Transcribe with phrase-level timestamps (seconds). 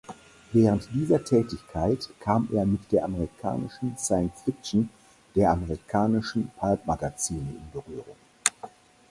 [0.51, 4.89] Während dieser Tätigkeit kam er mit der amerikanischen Science-Fiction
[5.35, 8.15] der amerikanischen Pulp-Magazine in Berührung.